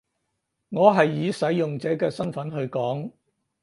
[0.69, 3.11] 我係以使用者嘅身分去講